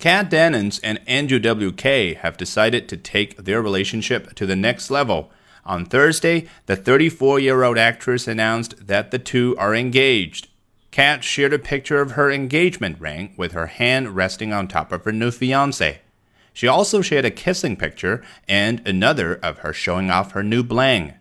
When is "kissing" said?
17.30-17.76